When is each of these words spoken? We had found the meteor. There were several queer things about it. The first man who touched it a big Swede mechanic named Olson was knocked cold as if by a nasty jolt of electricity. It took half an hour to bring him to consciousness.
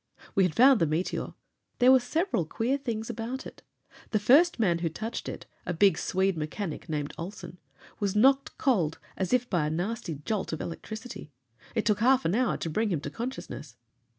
We 0.33 0.41
had 0.41 0.55
found 0.55 0.79
the 0.81 0.87
meteor. 0.87 1.35
There 1.77 1.91
were 1.91 1.99
several 1.99 2.43
queer 2.47 2.79
things 2.79 3.07
about 3.11 3.45
it. 3.45 3.61
The 4.09 4.17
first 4.17 4.57
man 4.59 4.79
who 4.79 4.89
touched 4.89 5.29
it 5.29 5.45
a 5.63 5.75
big 5.75 5.95
Swede 5.99 6.35
mechanic 6.35 6.89
named 6.89 7.13
Olson 7.19 7.59
was 7.99 8.15
knocked 8.15 8.57
cold 8.57 8.97
as 9.15 9.31
if 9.31 9.47
by 9.47 9.67
a 9.67 9.69
nasty 9.69 10.15
jolt 10.25 10.53
of 10.53 10.59
electricity. 10.59 11.29
It 11.75 11.85
took 11.85 11.99
half 11.99 12.25
an 12.25 12.33
hour 12.33 12.57
to 12.57 12.67
bring 12.71 12.89
him 12.89 12.99
to 13.01 13.11
consciousness. 13.11 13.75